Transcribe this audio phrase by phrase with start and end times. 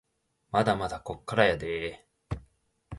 [0.49, 2.39] まだまだこっからやでぇ